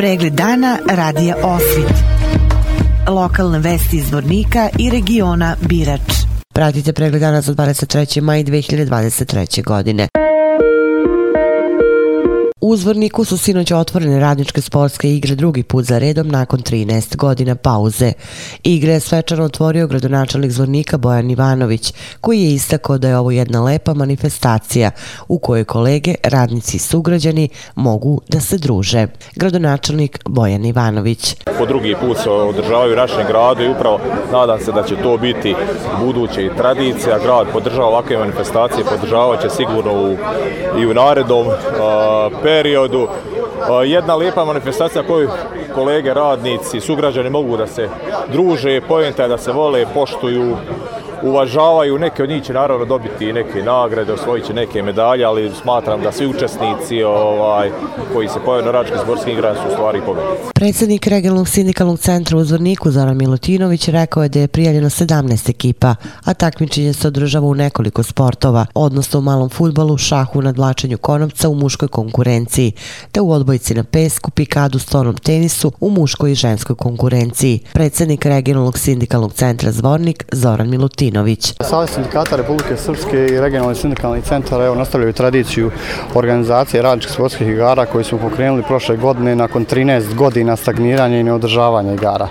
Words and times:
Pregled 0.00 0.32
dana 0.32 0.78
radija 0.90 1.36
Osvit. 1.42 1.92
Lokalne 3.08 3.58
vesti 3.58 3.96
iz 3.96 4.12
Vornika 4.12 4.68
i 4.78 4.90
regiona 4.90 5.56
Birač. 5.60 6.00
Pratite 6.54 6.92
pregled 6.92 7.20
dana 7.20 7.40
za 7.40 7.54
23. 7.54 8.20
maj 8.20 8.44
2023. 8.44 9.64
godine. 9.64 10.08
U 12.62 12.76
Zvorniku 12.76 13.24
su 13.24 13.38
sinoć 13.38 13.72
otvorene 13.72 14.20
radničke 14.20 14.60
sportske 14.60 15.14
igre 15.14 15.34
drugi 15.34 15.62
put 15.62 15.84
za 15.84 15.98
redom 15.98 16.28
nakon 16.28 16.60
13 16.60 17.16
godina 17.16 17.54
pauze. 17.54 18.12
Igre 18.62 18.92
je 18.92 19.00
svečano 19.00 19.44
otvorio 19.44 19.86
gradonačelnik 19.86 20.50
Zvornika 20.50 20.98
Bojan 20.98 21.30
Ivanović, 21.30 21.92
koji 22.20 22.42
je 22.42 22.54
istakao 22.54 22.98
da 22.98 23.08
je 23.08 23.18
ovo 23.18 23.30
jedna 23.30 23.62
lepa 23.62 23.94
manifestacija 23.94 24.90
u 25.28 25.38
kojoj 25.38 25.64
kolege, 25.64 26.14
radnici 26.22 26.76
i 26.76 26.80
sugrađani 26.80 27.48
mogu 27.74 28.20
da 28.28 28.40
se 28.40 28.58
druže. 28.58 29.06
Gradonačelnik 29.36 30.18
Bojan 30.24 30.64
Ivanović. 30.64 31.36
Po 31.58 31.66
drugi 31.66 31.96
put 32.00 32.18
se 32.18 32.30
održavaju 32.30 32.96
našem 32.96 33.26
gradu 33.28 33.62
i 33.62 33.70
upravo 33.70 34.00
nadam 34.32 34.60
se 34.60 34.72
da 34.72 34.82
će 34.82 34.96
to 35.02 35.16
biti 35.16 35.54
buduće 36.04 36.46
i 36.46 36.56
tradicija. 36.56 37.18
Grad 37.18 37.46
podržava 37.52 37.88
ovakve 37.88 38.18
manifestacije, 38.18 38.84
podržava 38.84 39.36
će 39.36 39.50
sigurno 39.50 39.92
u, 39.92 40.16
i 40.80 40.86
u 40.86 40.94
narednom 40.94 41.46
uh, 41.46 41.54
periodu. 42.50 43.08
Jedna 43.86 44.14
lijepa 44.16 44.44
manifestacija 44.44 45.02
koju 45.02 45.28
kolege, 45.74 46.14
radnici, 46.14 46.80
sugrađani 46.80 47.30
mogu 47.30 47.56
da 47.56 47.66
se 47.66 47.88
druže, 48.32 48.80
pojenta 48.88 49.28
da 49.28 49.38
se 49.38 49.52
vole, 49.52 49.86
poštuju, 49.94 50.56
uvažavaju, 51.22 51.98
neke 51.98 52.22
od 52.22 52.28
njih 52.28 52.42
će 52.42 52.52
naravno 52.52 52.84
dobiti 52.84 53.32
neke 53.32 53.62
nagrade, 53.62 54.12
osvojit 54.12 54.46
će 54.46 54.54
neke 54.54 54.82
medalje, 54.82 55.24
ali 55.24 55.50
smatram 55.62 56.00
da 56.02 56.12
svi 56.12 56.26
učesnici 56.26 57.02
ovaj, 57.02 57.70
koji 58.12 58.28
se 58.28 58.38
pojavaju 58.44 58.66
na 58.66 58.72
račkim 58.72 58.98
sportskim 59.02 59.32
igrama 59.32 59.54
su 59.54 59.68
u 59.68 59.72
stvari 59.72 60.00
pobednici. 60.06 60.52
Predsjednik 60.54 61.06
regionalnog 61.06 61.48
sindikalnog 61.48 61.98
centra 61.98 62.38
u 62.38 62.44
Zvorniku 62.44 62.90
Zoran 62.90 63.16
Milutinović 63.16 63.88
rekao 63.88 64.22
je 64.22 64.28
da 64.28 64.40
je 64.40 64.48
prijavljeno 64.48 64.90
17 64.90 65.50
ekipa, 65.50 65.94
a 66.24 66.34
takmičenje 66.34 66.92
se 66.92 67.08
održava 67.08 67.46
u 67.46 67.54
nekoliko 67.54 68.02
sportova, 68.02 68.66
odnosno 68.74 69.18
u 69.18 69.22
malom 69.22 69.48
futbolu, 69.48 69.98
šahu, 69.98 70.42
nadlačenju 70.42 70.98
konopca 70.98 71.48
u 71.48 71.54
muškoj 71.54 71.88
konkurenciji, 71.88 72.72
te 73.12 73.20
u 73.20 73.32
odbojici 73.32 73.74
na 73.74 73.84
pesku, 73.84 74.30
pikadu, 74.30 74.78
stonom 74.78 75.16
tenisu 75.16 75.72
u 75.80 75.90
muškoj 75.90 76.32
i 76.32 76.34
ženskoj 76.34 76.76
konkurenciji. 76.76 77.60
Predsjednik 77.72 78.26
regionalnog 78.26 78.78
sindikalnog 78.78 79.32
centra 79.32 79.72
Zvornik 79.72 80.24
Zoran 80.32 80.68
Milutinović 80.68 81.09
Martinović. 81.10 81.54
Savez 81.60 81.90
sindikata 81.90 82.36
Republike 82.36 82.76
Srpske 82.76 83.26
i 83.26 83.40
regionalni 83.40 83.74
sindikalni 83.74 84.22
centar 84.22 84.60
evo, 84.60 84.74
nastavljaju 84.74 85.12
tradiciju 85.12 85.70
organizacije 86.14 86.82
radničkih 86.82 87.14
sportskih 87.14 87.48
igara 87.48 87.86
koji 87.86 88.04
smo 88.04 88.18
pokrenuli 88.18 88.62
prošle 88.62 88.96
godine 88.96 89.36
nakon 89.36 89.66
13 89.66 90.14
godina 90.14 90.56
stagniranja 90.56 91.18
i 91.18 91.22
neodržavanja 91.22 91.92
igara. 91.92 92.28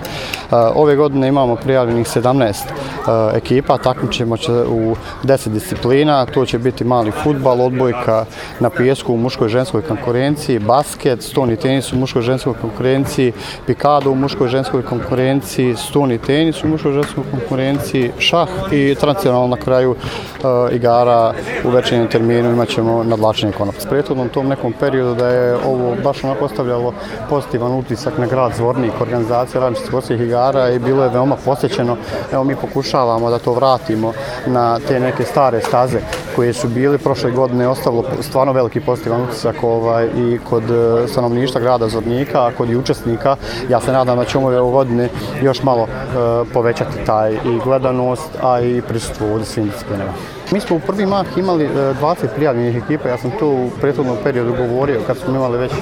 E, 0.52 0.56
ove 0.74 0.96
godine 0.96 1.28
imamo 1.28 1.56
prijavljenih 1.56 2.06
17 2.06 2.46
e, 2.50 3.36
ekipa, 3.36 3.78
takmićemo 3.78 4.36
će 4.36 4.52
u 4.52 4.96
10 5.24 5.48
disciplina, 5.48 6.26
to 6.26 6.46
će 6.46 6.58
biti 6.58 6.84
mali 6.84 7.10
futbal, 7.10 7.60
odbojka 7.60 8.24
na 8.60 8.70
pijesku 8.70 9.14
u 9.14 9.16
muškoj 9.16 9.46
i 9.46 9.50
ženskoj 9.50 9.82
konkurenciji, 9.82 10.58
basket, 10.58 11.22
stoni 11.22 11.56
tenis 11.56 11.92
u 11.92 11.96
muškoj 11.96 12.20
i 12.20 12.22
ženskoj 12.22 12.54
konkurenciji, 12.60 13.32
pikado 13.66 14.10
u 14.10 14.14
muškoj 14.14 14.46
i 14.46 14.50
ženskoj 14.50 14.82
konkurenciji, 14.82 15.76
stoni 15.76 16.18
tenis 16.18 16.64
u 16.64 16.68
muškoj 16.68 16.90
i 16.90 16.94
ženskoj 16.94 17.24
konkurenciji, 17.30 18.10
šah 18.18 18.48
i 18.72 18.94
tradicionalno 19.00 19.46
na 19.46 19.56
kraju 19.56 19.94
e, 19.94 20.74
igara 20.74 21.34
u 21.64 21.70
večernjem 21.70 22.08
terminu 22.08 22.50
imat 22.50 22.68
ćemo 22.68 23.04
nadlačenje 23.04 23.52
konopca. 23.52 23.88
Prethodnom 23.88 24.28
tom 24.28 24.48
nekom 24.48 24.72
periodu 24.80 25.14
da 25.14 25.28
je 25.28 25.56
ovo 25.56 25.96
baš 26.04 26.24
onako 26.24 26.44
ostavljalo 26.44 26.94
pozitivan 27.28 27.72
utisak 27.72 28.18
na 28.18 28.26
grad 28.26 28.52
Zvornik, 28.56 29.00
organizacija 29.00 29.60
radničkih 29.60 29.88
sportskih 29.88 30.20
igara 30.20 30.39
i 30.74 30.78
bilo 30.78 31.04
je 31.04 31.10
veoma 31.10 31.36
posjećeno. 31.44 31.96
Evo 32.32 32.44
mi 32.44 32.56
pokušavamo 32.56 33.30
da 33.30 33.38
to 33.38 33.52
vratimo 33.52 34.12
na 34.46 34.78
te 34.88 35.00
neke 35.00 35.24
stare 35.24 35.60
staze 35.60 35.98
koje 36.36 36.52
su 36.52 36.68
bili 36.68 36.98
prošle 36.98 37.30
godine 37.30 37.68
ostavilo 37.68 38.04
stvarno 38.20 38.52
veliki 38.52 38.80
pozitivan 38.80 39.22
utisak 39.22 39.56
ovaj, 39.62 40.08
i 40.16 40.38
kod 40.50 40.62
stanovništa 41.06 41.30
stanovništva 41.30 41.60
grada 41.60 41.88
Zvornika, 41.88 42.46
a 42.46 42.52
kod 42.56 42.70
i 42.70 42.76
učesnika. 42.76 43.36
Ja 43.68 43.80
se 43.80 43.92
nadam 43.92 44.18
da 44.18 44.24
ćemo 44.24 44.46
ove 44.46 44.60
godine 44.60 45.08
još 45.42 45.62
malo 45.62 45.82
e, 45.82 46.52
povećati 46.52 47.04
taj 47.06 47.32
i 47.32 47.58
gledanost, 47.64 48.28
a 48.42 48.60
i 48.60 48.82
prisustvo 48.88 49.26
u 49.34 49.44
svim 49.44 49.66
disciplinama. 49.66 50.12
Mi 50.52 50.60
smo 50.60 50.76
u 50.76 50.80
prvi 50.80 51.06
mah 51.06 51.26
imali 51.36 51.64
e, 51.64 51.68
20 52.02 52.14
prijavljenih 52.36 52.76
ekipa, 52.76 53.08
ja 53.08 53.18
sam 53.18 53.30
to 53.38 53.48
u 53.48 53.70
prethodnom 53.80 54.16
periodu 54.24 54.54
govorio 54.56 55.00
kad 55.06 55.16
smo 55.16 55.34
imali 55.34 55.58
već 55.58 55.72
e, 55.72 55.76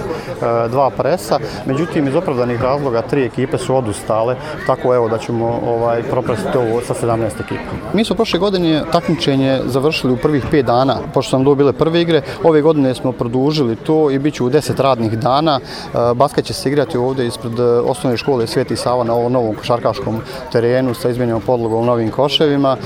dva 0.68 0.90
presa, 0.90 1.38
međutim 1.66 2.08
iz 2.08 2.14
opravdanih 2.14 2.62
razloga 2.62 3.02
tri 3.02 3.24
ekipe 3.24 3.58
su 3.58 3.76
odustale, 3.76 4.36
tako 4.66 4.94
evo 4.94 5.08
da 5.08 5.18
ćemo 5.18 5.60
ovaj, 5.66 6.02
propresiti 6.02 6.58
ovo 6.58 6.80
sa 6.80 6.94
17 6.94 7.24
ekipa. 7.24 7.70
Mi 7.92 8.04
smo 8.04 8.16
prošle 8.16 8.38
godine 8.38 8.82
takmičenje 8.92 9.60
završili 9.66 10.12
u 10.12 10.16
prvih 10.16 10.44
5 10.52 10.62
dana, 10.62 10.96
pošto 11.14 11.30
sam 11.30 11.44
dobile 11.44 11.72
prve 11.72 12.00
igre, 12.00 12.22
ove 12.42 12.62
godine 12.62 12.94
smo 12.94 13.12
produžili 13.12 13.76
to 13.76 14.10
i 14.10 14.18
bit 14.18 14.34
će 14.34 14.44
u 14.44 14.50
10 14.50 14.82
radnih 14.82 15.18
dana. 15.18 15.60
E, 15.60 16.14
basket 16.14 16.44
će 16.44 16.52
se 16.52 16.68
igrati 16.68 16.98
ovdje 16.98 17.26
ispred 17.26 17.60
osnovne 17.84 18.16
škole 18.16 18.46
Sveti 18.46 18.76
Sava 18.76 19.04
na 19.04 19.14
ovom 19.14 19.32
novom 19.32 19.54
košarkaškom 19.54 20.20
terenu 20.52 20.94
sa 20.94 21.08
izmenjenom 21.08 21.42
podlogom 21.42 21.86
novim 21.86 22.10
koševima. 22.10 22.76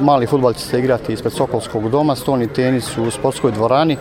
Mali 0.00 0.26
futbal 0.26 0.52
će 0.52 0.60
se 0.60 0.78
igrati 0.78 0.83
igrati 0.84 1.12
ispred 1.12 1.32
Sokolskog 1.32 1.90
doma, 1.90 2.16
stoni 2.16 2.46
tenis 2.46 2.98
u 2.98 3.10
sportskoj 3.10 3.52
dvorani, 3.52 3.96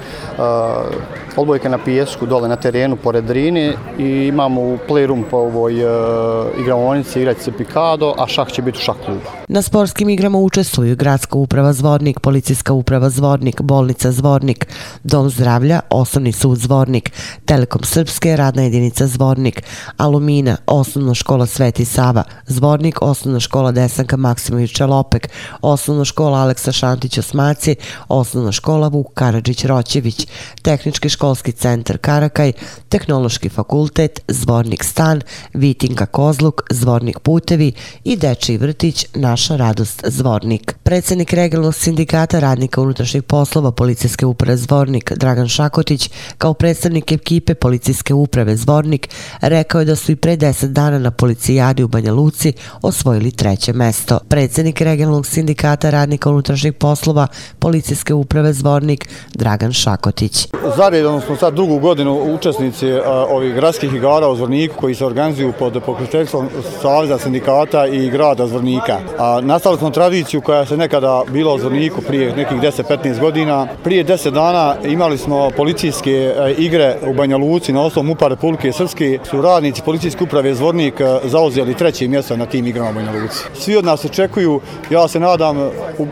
odbojka 1.38 1.54
odbojke 1.54 1.70
na 1.70 1.78
pijesku 1.78 2.26
dole 2.26 2.48
na 2.50 2.56
terenu 2.56 2.96
pored 2.96 3.24
Drine 3.24 3.74
i 4.00 4.28
imamo 4.28 4.62
u 4.62 4.78
playroom 4.90 5.24
po 5.32 5.38
ovoj 5.38 5.86
uh, 5.86 6.60
igravonici 6.60 7.20
igrati 7.20 7.44
se 7.44 7.52
Pikado, 7.52 8.14
a 8.18 8.28
šah 8.28 8.48
će 8.48 8.62
biti 8.62 8.78
u 8.78 8.82
šah 8.82 8.96
klubu. 9.06 9.22
Na 9.48 9.62
sportskim 9.62 10.10
igrama 10.10 10.38
učestvuju 10.38 10.96
Gradska 10.96 11.38
uprava 11.38 11.74
Zvornik, 11.74 12.20
Policijska 12.20 12.74
uprava 12.74 13.10
Zvornik, 13.10 13.62
Bolnica 13.62 14.12
Zvornik, 14.12 14.68
Dom 15.04 15.30
zdravlja, 15.30 15.80
Osnovni 15.90 16.32
sud 16.32 16.58
Zvornik, 16.58 17.12
Telekom 17.46 17.84
Srpske, 17.84 18.36
Radna 18.36 18.64
jedinica 18.64 19.08
Zvornik, 19.08 19.64
Alumina, 19.98 20.58
Osnovna 20.68 21.14
škola 21.14 21.46
Sveti 21.46 21.86
Sava, 21.86 22.24
Zvornik, 22.48 23.02
Osnovna 23.02 23.40
škola 23.40 23.72
Desanka 23.72 24.18
Maksimović 24.18 24.80
Lopek, 24.80 25.30
Osnovna 25.62 26.06
škola 26.06 26.40
Aleksa 26.40 26.72
Šantić 26.74 27.18
Osmaci, 27.18 27.76
Osnovna 28.08 28.52
škola 28.52 28.88
Vuk 28.88 29.08
Karadžić 29.14 29.66
Roćević, 29.66 30.28
Tehnički 30.62 31.10
školski 31.10 31.52
centar 31.52 31.98
Karakaj, 31.98 32.52
Tehnološki 32.90 33.50
fakultet, 33.50 34.20
Zvornik 34.28 34.84
stan, 34.84 35.22
Vitinka 35.54 36.06
Kozluk, 36.06 36.62
Zvornik 36.70 37.20
putevi 37.20 37.72
i 38.04 38.16
Dečiji 38.16 38.58
vrtić 38.58 39.06
Naša 39.16 39.56
radost 39.56 40.04
Zvornik. 40.08 40.76
Predsednik 40.84 41.34
regionalnog 41.34 41.76
sindikata 41.76 42.40
radnika 42.40 42.82
unutrašnjih 42.82 43.24
poslova 43.24 43.72
Policijske 43.72 44.26
uprave 44.26 44.58
Zvornik, 44.58 45.14
Dragan 45.16 45.48
Šakotić, 45.48 46.10
kao 46.38 46.54
predstavnik 46.54 47.12
ekipe 47.12 47.54
Policijske 47.54 48.14
uprave 48.14 48.58
Zvornik, 48.58 49.10
rekao 49.42 49.80
je 49.80 49.86
da 49.86 49.96
su 49.96 50.12
i 50.12 50.16
pre 50.16 50.38
10 50.38 50.68
dana 50.68 51.00
na 51.00 51.12
policijadi 51.12 51.84
u 51.84 51.88
Banja 51.88 52.14
Luci 52.14 52.54
osvojili 52.82 53.32
treće 53.32 53.74
mesto. 53.74 54.20
Predsednik 54.30 54.82
regionalnog 54.82 55.28
sindikata 55.28 55.90
radnika 55.90 56.30
unutrašnjih 56.30 56.63
unutrašnjih 56.64 56.74
poslova 56.74 57.28
policijske 57.60 58.14
uprave 58.14 58.54
Zvornik 58.54 59.10
Dragan 59.34 59.74
Šakotić. 59.74 60.48
Zaredom 60.78 61.22
smo 61.22 61.36
sad 61.36 61.54
drugu 61.54 61.80
godinu 61.80 62.36
učesnici 62.36 62.92
ovih 63.30 63.54
gradskih 63.54 63.94
igara 63.94 64.28
u 64.28 64.36
Zvorniku 64.36 64.76
koji 64.80 64.96
se 64.96 65.06
organizuju 65.06 65.54
pod 65.60 65.82
pokriteljstvom 65.86 66.50
Savjeza 66.82 67.18
sindikata 67.18 67.88
i 67.88 68.10
grada 68.10 68.48
Zvornika. 68.48 69.00
A, 69.20 69.42
nastavili 69.42 69.80
smo 69.80 69.90
tradiciju 69.90 70.42
koja 70.42 70.66
se 70.66 70.78
nekada 70.78 71.24
bila 71.32 71.54
u 71.54 71.60
Zvorniku 71.60 72.02
prije 72.02 72.36
nekih 72.36 72.58
10-15 72.58 73.20
godina. 73.20 73.68
Prije 73.84 74.06
10 74.06 74.32
dana 74.32 74.76
imali 74.86 75.18
smo 75.18 75.50
policijske 75.58 76.12
e, 76.12 76.54
igre 76.58 76.98
u 77.08 77.14
Banja 77.14 77.38
Luci 77.38 77.74
na 77.74 77.82
osnovu 77.82 78.08
MUPA 78.08 78.28
Republike 78.28 78.72
Srpske. 78.72 79.20
Su 79.30 79.42
radnici 79.42 79.82
policijske 79.86 80.24
uprave 80.24 80.56
Zvornik 80.56 81.00
e, 81.00 81.20
zauzeli 81.24 81.74
treće 81.74 82.08
mjesto 82.08 82.38
na 82.38 82.46
tim 82.46 82.68
igrama 82.68 82.90
u 82.90 82.94
Banja 82.94 83.12
Luci. 83.12 83.44
Svi 83.54 83.78
od 83.78 83.86
nas 83.86 84.06
očekuju, 84.06 84.62
ja 84.90 85.08
se 85.08 85.20
nadam 85.20 85.58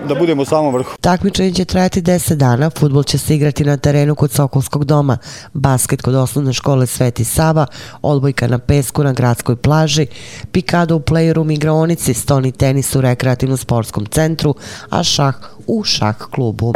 da 0.07 0.15
budemo 0.31 0.45
samom 0.45 0.73
vrhu. 0.73 0.91
Takmičenje 1.01 1.53
će 1.53 1.65
trajati 1.65 2.01
10 2.01 2.35
dana, 2.35 2.69
futbol 2.69 3.03
će 3.03 3.17
se 3.17 3.35
igrati 3.35 3.63
na 3.63 3.77
terenu 3.77 4.15
kod 4.15 4.31
Sokolskog 4.31 4.85
doma, 4.85 5.17
basket 5.53 6.01
kod 6.01 6.15
osnovne 6.15 6.53
škole 6.53 6.87
Sveti 6.87 7.23
Sava, 7.23 7.65
odbojka 8.01 8.47
na 8.47 8.59
pesku 8.59 9.03
na 9.03 9.13
gradskoj 9.13 9.55
plaži, 9.55 10.07
pikado 10.51 10.95
u 10.95 10.99
playroom 10.99 11.53
igraonici, 11.53 12.13
stoni 12.13 12.51
tenis 12.51 12.95
u 12.95 13.01
rekreativnom 13.01 13.57
sportskom 13.57 14.05
centru, 14.05 14.55
a 14.89 15.03
šah 15.03 15.35
u 15.67 15.83
šah 15.83 16.15
klubu. 16.17 16.73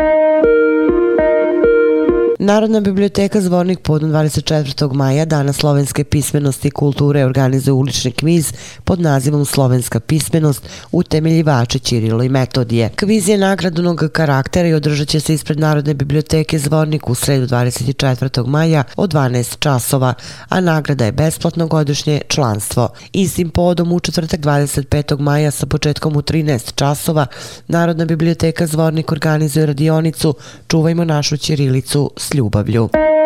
Narodna 2.45 2.79
biblioteka 2.81 3.41
Zvornik 3.41 3.79
podom 3.79 4.11
24. 4.11 4.93
maja 4.93 5.25
Dana 5.25 5.53
slovenske 5.53 6.03
pismenosti 6.03 6.67
i 6.67 6.71
kulture 6.71 7.25
organizuje 7.25 7.73
ulični 7.73 8.11
kviz 8.11 8.53
pod 8.83 9.01
nazivom 9.01 9.45
Slovenska 9.45 9.99
pismenost 9.99 10.67
utemeljivače 10.91 11.79
Čirilo 11.79 12.23
i 12.23 12.29
Metodije. 12.29 12.89
Kviz 12.95 13.29
je 13.29 13.37
nagradnog 13.37 14.03
karaktera 14.11 14.67
i 14.67 14.73
održat 14.73 15.07
će 15.07 15.19
se 15.19 15.33
ispred 15.33 15.59
Narodne 15.59 15.93
biblioteke 15.93 16.59
Zvornik 16.59 17.09
u 17.09 17.15
sredu 17.15 17.47
24. 17.47 18.47
maja 18.47 18.83
od 18.95 19.13
12 19.13 19.59
časova, 19.59 20.13
a 20.49 20.61
nagrada 20.61 21.05
je 21.05 21.11
besplatno 21.11 21.67
godišnje 21.67 22.21
članstvo. 22.27 22.89
Istim 23.13 23.49
podom 23.49 23.91
u 23.91 23.99
četvrtak 23.99 24.39
25. 24.39 25.19
maja 25.19 25.51
sa 25.51 25.65
početkom 25.65 26.15
u 26.15 26.21
13 26.21 26.75
časova 26.75 27.25
Narodna 27.67 28.05
biblioteka 28.05 28.67
Zvornik 28.67 29.11
organizuje 29.11 29.65
radionicu 29.65 30.35
Čuvajmo 30.67 31.03
našu 31.05 31.37
Čirilicu 31.37 32.11
Belle 32.35 32.49
babio. 32.49 33.24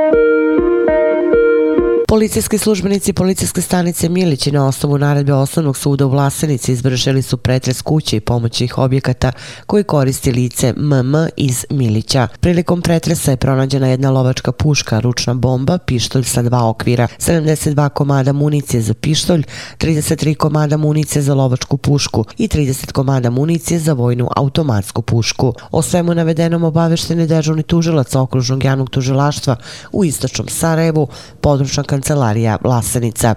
Policijski 2.09 2.57
službenici 2.57 3.13
policijske 3.13 3.61
stanice 3.61 4.09
Milići 4.09 4.51
na 4.51 4.67
osnovu 4.67 4.97
naredbe 4.97 5.33
osnovnog 5.33 5.77
suda 5.77 6.05
u 6.05 6.09
Vlasenici 6.09 6.71
izvršili 6.71 7.21
su 7.21 7.37
pretres 7.37 7.81
kuće 7.81 8.17
i 8.17 8.19
pomoćnih 8.19 8.77
objekata 8.77 9.31
koji 9.65 9.83
koristi 9.83 10.31
lice 10.31 10.73
MM 10.77 11.13
iz 11.37 11.65
Milića. 11.69 12.27
Prilikom 12.39 12.81
pretresa 12.81 13.31
je 13.31 13.37
pronađena 13.37 13.87
jedna 13.87 14.11
lovačka 14.11 14.51
puška, 14.51 14.99
ručna 14.99 15.33
bomba, 15.33 15.77
pištolj 15.77 16.23
sa 16.23 16.41
dva 16.41 16.69
okvira, 16.69 17.07
72 17.19 17.89
komada 17.89 18.33
municije 18.33 18.81
za 18.81 18.93
pištolj, 18.93 19.43
33 19.77 20.35
komada 20.35 20.77
municije 20.77 21.21
za 21.21 21.33
lovačku 21.33 21.77
pušku 21.77 22.25
i 22.37 22.47
30 22.47 22.91
komada 22.91 23.29
municije 23.29 23.79
za 23.79 23.93
vojnu 23.93 24.29
automatsku 24.35 25.01
pušku. 25.01 25.53
O 25.71 25.81
svemu 25.81 26.15
navedenom 26.15 26.63
obavešteni 26.63 27.27
dežurni 27.27 27.63
tužilac 27.63 28.15
okružnog 28.15 28.63
javnog 28.63 28.89
tužilaštva 28.89 29.55
u 29.91 30.05
istočnom 30.05 30.47
Sarajevu, 30.47 31.07
područna 31.41 31.83
kancelarija 31.99 32.57
Vlasenica. 32.63 33.35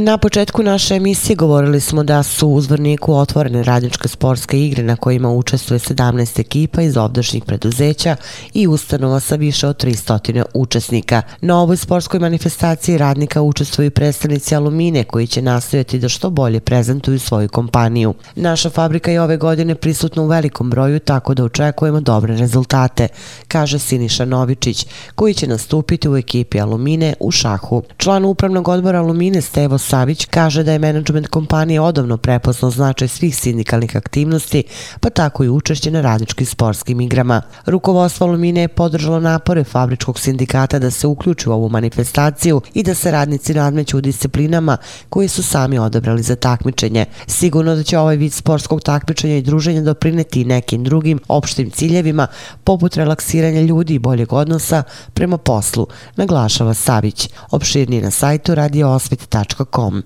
Na 0.00 0.18
početku 0.18 0.62
naše 0.62 0.94
emisije 0.94 1.36
govorili 1.36 1.80
smo 1.80 2.02
da 2.04 2.22
su 2.22 2.48
u 2.48 2.60
Zvorniku 2.60 3.14
otvorene 3.14 3.62
radničke 3.62 4.08
sportske 4.08 4.60
igre 4.60 4.82
na 4.82 4.96
kojima 4.96 5.30
učestvuje 5.30 5.78
17 5.78 6.40
ekipa 6.40 6.82
iz 6.82 6.96
ovdašnjih 6.96 7.44
preduzeća 7.44 8.16
i 8.54 8.66
ustanova 8.66 9.20
sa 9.20 9.36
više 9.36 9.66
od 9.66 9.84
300 9.84 10.42
učesnika. 10.54 11.22
Na 11.40 11.60
ovoj 11.60 11.76
sportskoj 11.76 12.20
manifestaciji 12.20 12.98
radnika 12.98 13.42
učestvuju 13.42 13.90
predstavnici 13.90 14.54
Alumine 14.54 15.04
koji 15.04 15.26
će 15.26 15.42
nastojati 15.42 15.98
da 15.98 16.08
što 16.08 16.30
bolje 16.30 16.60
prezentuju 16.60 17.18
svoju 17.18 17.48
kompaniju. 17.48 18.14
Naša 18.36 18.70
fabrika 18.70 19.10
je 19.10 19.22
ove 19.22 19.36
godine 19.36 19.74
prisutna 19.74 20.22
u 20.22 20.26
velikom 20.26 20.70
broju 20.70 20.98
tako 21.00 21.34
da 21.34 21.44
očekujemo 21.44 22.00
dobre 22.00 22.36
rezultate, 22.36 23.08
kaže 23.48 23.78
Siniša 23.78 24.24
Novičić 24.24 24.86
koji 25.14 25.34
će 25.34 25.46
nastupiti 25.46 26.08
u 26.08 26.16
ekipi 26.16 26.60
Alumine 26.60 27.14
u 27.20 27.30
šahu. 27.30 27.82
Član 27.96 28.24
upravnog 28.24 28.68
odbora 28.68 28.98
Alumine 28.98 29.40
Stevo 29.40 29.78
Savić 29.88 30.24
kaže 30.24 30.62
da 30.62 30.72
je 30.72 30.78
menadžment 30.78 31.26
kompanije 31.28 31.80
odavno 31.80 32.16
prepoznao 32.16 32.70
značaj 32.70 33.08
svih 33.08 33.36
sindikalnih 33.36 33.96
aktivnosti, 33.96 34.62
pa 35.00 35.10
tako 35.10 35.44
i 35.44 35.48
učešće 35.48 35.90
na 35.90 36.00
radničkim 36.00 36.46
sportskim 36.46 37.00
igrama. 37.00 37.42
Rukovodstvo 37.66 38.26
Alumine 38.26 38.60
je 38.60 38.68
podržalo 38.68 39.20
napore 39.20 39.64
fabričkog 39.64 40.18
sindikata 40.18 40.78
da 40.78 40.90
se 40.90 41.06
uključi 41.06 41.48
u 41.48 41.52
ovu 41.52 41.68
manifestaciju 41.68 42.60
i 42.74 42.82
da 42.82 42.94
se 42.94 43.10
radnici 43.10 43.54
nadmeću 43.54 43.98
u 43.98 44.00
disciplinama 44.00 44.76
koje 45.08 45.28
su 45.28 45.42
sami 45.42 45.78
odabrali 45.78 46.22
za 46.22 46.36
takmičenje. 46.36 47.06
Sigurno 47.26 47.74
da 47.74 47.82
će 47.82 47.98
ovaj 47.98 48.16
vid 48.16 48.32
sportskog 48.32 48.82
takmičenja 48.82 49.36
i 49.36 49.42
druženja 49.42 49.82
doprineti 49.82 50.44
nekim 50.44 50.84
drugim 50.84 51.20
opštim 51.28 51.70
ciljevima, 51.70 52.26
poput 52.64 52.96
relaksiranja 52.96 53.60
ljudi 53.60 53.94
i 53.94 53.98
boljeg 53.98 54.32
odnosa 54.32 54.82
prema 55.14 55.38
poslu, 55.38 55.86
naglašava 56.16 56.74
Savić. 56.74 57.28
Opširnije 57.50 58.02
na 58.02 58.10
sajtu 58.10 58.54
radioosvit.com 58.54 59.77
kom. 59.78 60.02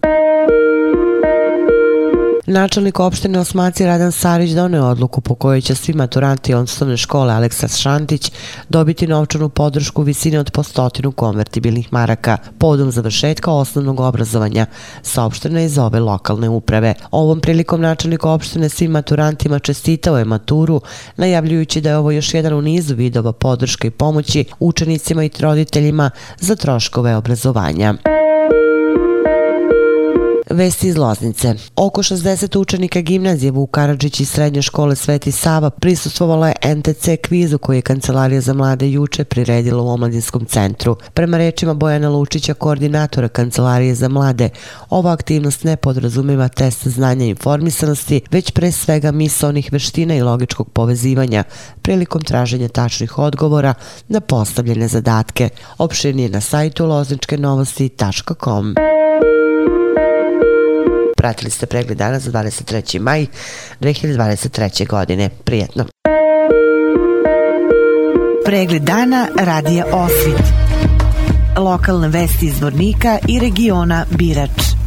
Načelnik 2.47 3.01
opštine 3.01 3.39
Osmaci 3.39 3.87
Radan 3.87 4.13
Sarić 4.13 4.51
donio 4.51 4.79
je 4.79 4.85
odluku 4.85 5.21
po 5.21 5.35
kojoj 5.35 5.61
će 5.61 5.75
svi 5.75 5.95
maturanti 5.95 6.55
osnovne 6.55 6.97
škole 6.97 7.35
Aleksa 7.35 7.69
Šantić 7.69 8.33
dobiti 8.69 9.07
novčanu 9.07 9.49
podršku 9.49 10.03
visine 10.03 10.41
od 10.41 10.51
po 10.51 10.63
stotinu 10.63 11.13
konvertibilnih 11.13 11.93
maraka 11.93 12.39
podom 12.59 12.91
završetka 12.91 13.53
osnovnog 13.53 14.01
obrazovanja, 14.01 14.67
saopštene 15.03 15.65
iz 15.65 15.79
ove 15.79 16.01
lokalne 16.01 16.49
uprave. 16.49 16.95
Ovom 17.11 17.41
prilikom 17.41 17.81
načelnik 17.81 18.25
opštine 18.25 18.69
svim 18.69 18.91
maturantima 18.91 19.59
čestitao 19.59 20.19
je 20.19 20.25
maturu, 20.25 20.81
najavljujući 21.17 21.81
da 21.81 21.91
je 21.91 21.97
ovo 21.97 22.11
još 22.11 22.35
jedan 22.35 22.53
u 22.53 22.63
nizu 22.63 22.95
vidova 22.95 23.33
podrške 23.33 23.89
i 23.89 23.91
pomoći 23.91 24.45
učenicima 24.59 25.25
i 25.25 25.31
roditeljima 25.41 26.11
za 26.41 26.57
troškove 26.57 27.17
obrazovanja. 27.17 27.95
Vesti 30.53 30.89
iz 30.89 30.97
Loznice. 30.97 31.55
Oko 31.77 32.03
60 32.03 32.59
učenika 32.59 33.01
gimnazije 33.01 33.51
Vuk 33.51 33.71
Karadžić 33.71 34.21
i 34.21 34.25
srednje 34.25 34.63
škole 34.63 34.97
Sveti 34.97 35.33
Sava 35.33 35.71
prisustvovalo 35.71 36.47
je 36.47 36.75
NTC 36.75 37.09
kvizu 37.23 37.59
koji 37.59 37.79
je 37.79 37.83
Kancelarija 37.83 38.41
za 38.41 38.55
mlade 38.55 38.91
juče 38.91 39.25
priredila 39.25 39.83
u 39.83 39.89
Omladinskom 39.89 40.45
centru. 40.45 40.97
Prema 41.15 41.39
rečima 41.39 41.75
Bojana 41.75 42.09
Lučića, 42.09 42.55
koordinatora 42.55 43.29
Kancelarije 43.29 43.95
za 43.95 44.09
mlade, 44.09 44.49
ova 44.91 45.13
aktivnost 45.13 45.65
ne 45.65 45.77
podrazumeva 45.77 46.49
test 46.49 46.89
znanja 46.89 47.27
i 47.27 47.29
informisanosti, 47.29 48.21
već 48.31 48.51
pre 48.51 48.73
svega 48.73 49.13
misonih 49.13 49.73
veština 49.73 50.15
i 50.15 50.23
logičkog 50.23 50.71
povezivanja 50.71 51.45
prilikom 51.83 52.23
traženja 52.23 52.69
tačnih 52.69 53.19
odgovora 53.19 53.75
na 54.09 54.21
postavljene 54.21 54.89
zadatke. 54.89 55.49
Opširnije 55.79 56.29
na 56.29 56.41
sajtu 56.41 56.87
lozničkenovosti.com. 56.87 58.75
Pratili 61.23 61.51
ste 61.51 61.67
pregled 61.67 61.99
dana 61.99 62.19
za 62.19 62.31
23. 62.31 63.01
maj 63.01 63.27
2023. 63.81 64.89
godine. 64.89 65.29
Prijetno. 65.45 65.85
Pregled 68.45 68.83
dana 68.83 69.29
radija 69.39 69.85
Osvit. 69.93 70.43
Lokalne 71.57 72.09
vesti 72.09 72.47
iz 72.47 72.61
Vornika 72.61 73.19
i 73.29 73.39
regiona 73.39 74.07
Birač. 74.11 74.81